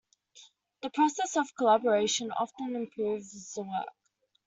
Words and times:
The 0.81 0.89
process 0.89 1.37
of 1.37 1.53
collaboration 1.55 2.31
often 2.31 2.75
improves 2.75 3.53
the 3.53 3.61
work. 3.61 3.89